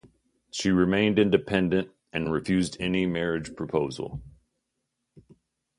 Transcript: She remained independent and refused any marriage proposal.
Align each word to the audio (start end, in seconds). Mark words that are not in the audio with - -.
She 0.49 0.71
remained 0.71 1.19
independent 1.19 1.91
and 2.11 2.33
refused 2.33 2.75
any 2.79 3.05
marriage 3.05 3.55
proposal. 3.55 4.19